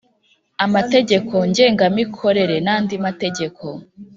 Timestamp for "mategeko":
3.05-3.65